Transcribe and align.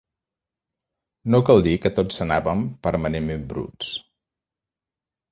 No 1.33 1.41
cal 1.49 1.59
dir 1.67 1.73
que 1.83 1.91
tots 1.99 2.17
anàvem 2.25 2.63
permanentment 2.87 3.43
bruts. 3.51 3.91